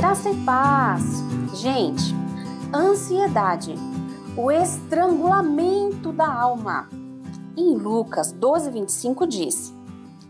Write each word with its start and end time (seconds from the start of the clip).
Graça 0.00 0.30
e 0.30 0.44
paz. 0.46 1.02
Gente, 1.52 2.14
ansiedade, 2.74 3.74
o 4.34 4.50
estrangulamento 4.50 6.10
da 6.10 6.26
alma. 6.26 6.88
Em 7.54 7.76
Lucas 7.76 8.32
12, 8.32 8.70
25 8.70 9.26
diz: 9.26 9.74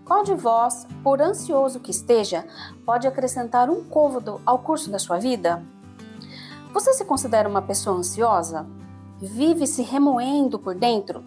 Qual 0.05 0.25
de 0.25 0.35
vós, 0.35 0.89
por 1.05 1.23
ansioso 1.23 1.79
que 1.79 1.93
esteja, 1.93 2.45
pode 2.85 3.07
acrescentar 3.07 3.71
um 3.71 3.85
côvado 3.85 4.41
ao 4.45 4.59
curso 4.59 4.91
da 4.91 4.99
sua 4.99 5.21
vida? 5.21 5.63
Você 6.75 6.93
se 6.93 7.05
considera 7.05 7.49
uma 7.49 7.63
pessoa 7.63 7.97
ansiosa? 7.97 8.67
Vive 9.21 9.69
se 9.69 9.83
remoendo 9.83 10.59
por 10.59 10.75
dentro? 10.75 11.23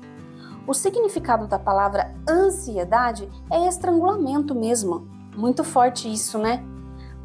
O 0.67 0.73
significado 0.73 1.47
da 1.47 1.57
palavra 1.57 2.13
ansiedade 2.29 3.25
é 3.49 3.69
estrangulamento 3.69 4.53
mesmo. 4.53 5.07
Muito 5.33 5.63
forte 5.63 6.11
isso, 6.11 6.37
né? 6.37 6.61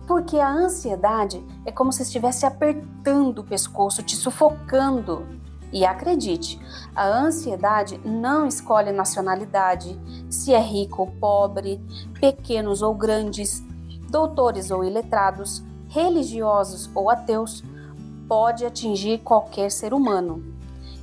Porque 0.09 0.39
a 0.39 0.51
ansiedade 0.51 1.45
é 1.67 1.71
como 1.71 1.93
se 1.93 2.03
estivesse 2.03 2.47
apertando 2.47 3.41
o 3.41 3.45
pescoço, 3.45 4.03
te 4.03 4.17
sufocando. 4.17 5.27
E 5.71 5.84
acredite, 5.84 6.59
a 6.97 7.07
ansiedade 7.07 8.01
não 8.03 8.47
escolhe 8.47 8.91
nacionalidade, 8.91 10.01
se 10.31 10.55
é 10.55 10.59
rico 10.59 11.03
ou 11.03 11.09
pobre, 11.09 11.79
pequenos 12.19 12.81
ou 12.81 12.95
grandes, 12.95 13.62
doutores 14.09 14.71
ou 14.71 14.83
iletrados, 14.83 15.62
religiosos 15.89 16.89
ou 16.95 17.11
ateus, 17.11 17.62
pode 18.27 18.65
atingir 18.65 19.19
qualquer 19.19 19.70
ser 19.70 19.93
humano. 19.93 20.43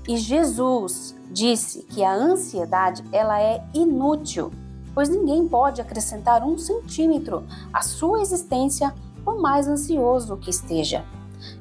E 0.07 0.17
Jesus 0.17 1.15
disse 1.29 1.83
que 1.83 2.03
a 2.03 2.11
ansiedade 2.11 3.03
ela 3.11 3.39
é 3.39 3.63
inútil 3.71 4.51
pois 4.95 5.09
ninguém 5.09 5.45
pode 5.47 5.81
acrescentar 5.81 6.41
um 6.41 6.57
centímetro 6.57 7.43
à 7.73 7.81
sua 7.81 8.21
existência, 8.21 8.95
por 9.25 9.41
mais 9.41 9.67
ansioso 9.67 10.37
que 10.37 10.49
esteja. 10.49 11.03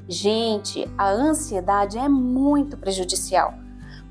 Gente, 0.07 0.89
a 0.97 1.11
ansiedade 1.11 1.97
é 1.97 2.07
muito 2.07 2.77
prejudicial, 2.77 3.53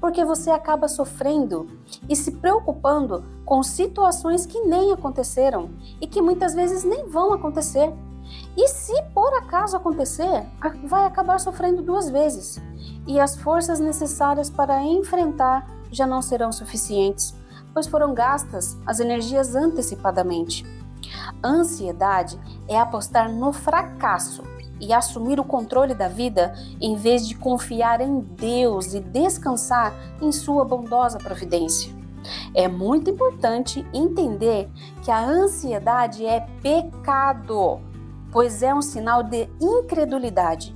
porque 0.00 0.24
você 0.24 0.50
acaba 0.50 0.88
sofrendo 0.88 1.68
e 2.08 2.14
se 2.14 2.32
preocupando 2.32 3.24
com 3.44 3.62
situações 3.62 4.44
que 4.44 4.60
nem 4.60 4.92
aconteceram 4.92 5.70
e 6.00 6.06
que 6.06 6.20
muitas 6.20 6.54
vezes 6.54 6.84
nem 6.84 7.08
vão 7.08 7.32
acontecer. 7.32 7.92
E 8.56 8.68
se 8.68 8.94
por 9.14 9.32
acaso 9.34 9.76
acontecer, 9.76 10.46
vai 10.84 11.06
acabar 11.06 11.40
sofrendo 11.40 11.82
duas 11.82 12.10
vezes, 12.10 12.60
e 13.06 13.18
as 13.18 13.36
forças 13.36 13.80
necessárias 13.80 14.50
para 14.50 14.82
enfrentar 14.82 15.66
já 15.90 16.06
não 16.06 16.20
serão 16.20 16.50
suficientes 16.50 17.34
pois 17.74 17.88
foram 17.88 18.14
gastas 18.14 18.78
as 18.86 19.00
energias 19.00 19.54
antecipadamente. 19.54 20.64
ansiedade 21.42 22.40
é 22.66 22.78
apostar 22.78 23.30
no 23.30 23.52
fracasso 23.52 24.42
e 24.80 24.92
assumir 24.92 25.38
o 25.38 25.44
controle 25.44 25.94
da 25.94 26.08
vida 26.08 26.54
em 26.80 26.96
vez 26.96 27.26
de 27.26 27.34
confiar 27.34 28.00
em 28.00 28.20
Deus 28.20 28.94
e 28.94 29.00
descansar 29.00 29.92
em 30.22 30.32
Sua 30.32 30.64
bondosa 30.64 31.18
providência. 31.18 31.92
É 32.54 32.68
muito 32.68 33.10
importante 33.10 33.84
entender 33.92 34.70
que 35.02 35.10
a 35.10 35.22
ansiedade 35.22 36.24
é 36.24 36.40
pecado, 36.62 37.80
pois 38.32 38.62
é 38.62 38.74
um 38.74 38.80
sinal 38.80 39.22
de 39.22 39.48
incredulidade. 39.60 40.74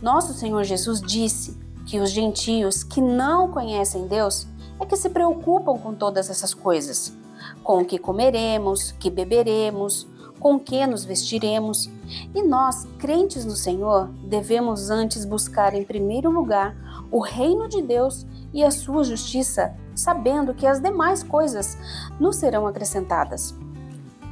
Nosso 0.00 0.34
Senhor 0.34 0.64
Jesus 0.64 1.00
disse 1.00 1.60
que 1.86 2.00
os 2.00 2.10
gentios 2.10 2.82
que 2.82 3.00
não 3.00 3.50
conhecem 3.50 4.06
Deus 4.06 4.46
é 4.82 4.86
que 4.86 4.96
se 4.96 5.08
preocupam 5.08 5.78
com 5.78 5.94
todas 5.94 6.28
essas 6.28 6.52
coisas, 6.52 7.16
com 7.62 7.82
o 7.82 7.84
que 7.84 7.98
comeremos, 7.98 8.92
que 8.92 9.10
beberemos, 9.10 10.08
com 10.40 10.56
o 10.56 10.60
que 10.60 10.84
nos 10.86 11.04
vestiremos. 11.04 11.88
E 12.34 12.42
nós, 12.42 12.86
crentes 12.98 13.44
no 13.44 13.54
Senhor, 13.54 14.08
devemos 14.24 14.90
antes 14.90 15.24
buscar 15.24 15.72
em 15.72 15.84
primeiro 15.84 16.30
lugar 16.30 16.76
o 17.12 17.20
reino 17.20 17.68
de 17.68 17.80
Deus 17.80 18.26
e 18.52 18.64
a 18.64 18.70
sua 18.72 19.04
justiça, 19.04 19.72
sabendo 19.94 20.52
que 20.52 20.66
as 20.66 20.80
demais 20.80 21.22
coisas 21.22 21.78
nos 22.18 22.36
serão 22.36 22.66
acrescentadas. 22.66 23.54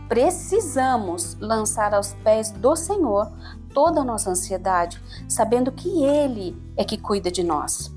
Precisamos 0.09 1.37
lançar 1.39 1.95
aos 1.95 2.13
pés 2.25 2.51
do 2.51 2.75
Senhor 2.75 3.31
toda 3.73 4.01
a 4.01 4.05
nossa 4.05 4.31
ansiedade, 4.31 5.01
sabendo 5.29 5.71
que 5.71 6.03
Ele 6.03 6.61
é 6.77 6.83
que 6.85 6.99
cuida 6.99 7.31
de 7.31 7.45
nós. 7.45 7.95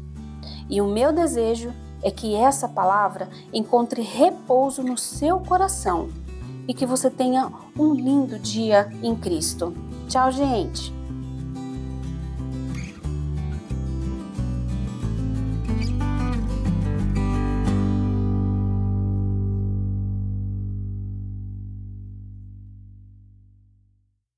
E 0.70 0.80
o 0.80 0.88
meu 0.88 1.12
desejo 1.12 1.74
é 2.04 2.12
que 2.12 2.36
essa 2.36 2.68
palavra 2.68 3.30
encontre 3.52 4.02
repouso 4.02 4.84
no 4.84 4.98
seu 4.98 5.40
coração 5.40 6.10
e 6.68 6.74
que 6.74 6.86
você 6.86 7.10
tenha 7.10 7.52
um 7.78 7.94
lindo 7.94 8.38
dia 8.38 8.92
em 9.02 9.16
Cristo. 9.16 9.74
Tchau, 10.08 10.32
gente! 10.32 11.03